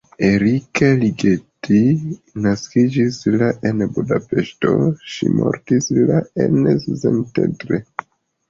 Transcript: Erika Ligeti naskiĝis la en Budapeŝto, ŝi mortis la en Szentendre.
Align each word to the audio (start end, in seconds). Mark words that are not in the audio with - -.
Erika 0.27 0.87
Ligeti 1.01 1.81
naskiĝis 2.45 3.19
la 3.35 3.51
en 3.71 3.85
Budapeŝto, 3.99 4.73
ŝi 5.17 5.31
mortis 5.41 5.91
la 6.11 6.23
en 6.47 6.73
Szentendre. 7.05 7.85